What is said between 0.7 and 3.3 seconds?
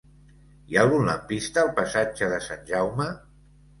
Hi ha algun lampista al passatge de Sant Jaume?